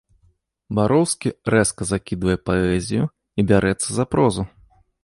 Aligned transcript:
Бароўскі 0.79 1.33
рэзка 1.55 1.81
закідвае 1.91 2.37
паэзію 2.53 3.05
і 3.09 3.41
бярэцца 3.55 3.89
за 4.01 4.13
прозу. 4.15 4.43